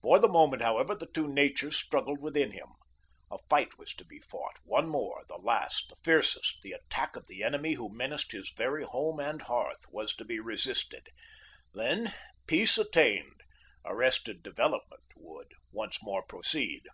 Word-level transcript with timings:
For 0.00 0.18
the 0.18 0.30
moment, 0.30 0.62
however, 0.62 0.94
the 0.94 1.08
two 1.12 1.28
natures 1.30 1.76
struggled 1.76 2.22
within 2.22 2.52
him. 2.52 2.68
A 3.30 3.36
fight 3.50 3.76
was 3.76 3.92
to 3.96 4.04
be 4.06 4.18
fought, 4.18 4.56
one 4.64 4.88
more, 4.88 5.26
the 5.28 5.36
last, 5.36 5.90
the 5.90 5.96
fiercest, 5.96 6.62
the 6.62 6.72
attack 6.72 7.16
of 7.16 7.26
the 7.26 7.42
enemy 7.42 7.74
who 7.74 7.92
menaced 7.94 8.32
his 8.32 8.50
very 8.56 8.82
home 8.82 9.20
and 9.20 9.42
hearth, 9.42 9.84
was 9.90 10.14
to 10.14 10.24
be 10.24 10.40
resisted. 10.40 11.10
Then, 11.74 12.14
peace 12.46 12.78
attained, 12.78 13.42
arrested 13.84 14.42
development 14.42 15.04
would 15.16 15.48
once 15.70 16.02
more 16.02 16.22
proceed. 16.22 16.84